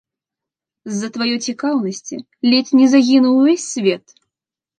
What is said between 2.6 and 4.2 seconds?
не загінуў увесь свет.